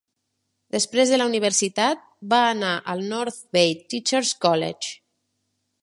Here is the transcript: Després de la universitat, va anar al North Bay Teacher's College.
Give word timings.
Després 0.75 1.11
de 1.13 1.19
la 1.19 1.27
universitat, 1.31 2.01
va 2.33 2.39
anar 2.55 2.73
al 2.95 3.05
North 3.13 3.39
Bay 3.59 3.79
Teacher's 3.93 4.33
College. 4.49 4.99